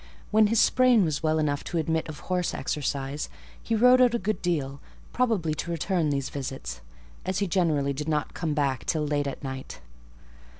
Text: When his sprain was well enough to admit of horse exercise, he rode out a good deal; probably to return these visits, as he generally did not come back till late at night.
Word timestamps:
When 0.31 0.47
his 0.47 0.59
sprain 0.59 1.05
was 1.05 1.21
well 1.21 1.37
enough 1.37 1.63
to 1.65 1.77
admit 1.77 2.09
of 2.09 2.21
horse 2.21 2.55
exercise, 2.55 3.29
he 3.61 3.75
rode 3.75 4.01
out 4.01 4.15
a 4.15 4.17
good 4.17 4.41
deal; 4.41 4.81
probably 5.13 5.53
to 5.53 5.69
return 5.69 6.09
these 6.09 6.29
visits, 6.31 6.81
as 7.23 7.37
he 7.37 7.45
generally 7.45 7.93
did 7.93 8.09
not 8.09 8.33
come 8.33 8.55
back 8.55 8.83
till 8.85 9.05
late 9.05 9.27
at 9.27 9.43
night. 9.43 9.79